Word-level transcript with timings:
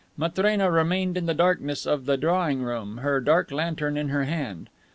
Matrena 0.17 0.71
remained 0.71 1.15
in 1.15 1.27
the 1.27 1.33
darkness 1.35 1.85
of 1.85 2.07
the 2.07 2.17
drawing 2.17 2.63
room, 2.63 2.97
her 3.03 3.19
dark 3.21 3.51
lantern 3.51 3.97
in 3.97 4.09
her 4.09 4.23
hand. 4.23 4.67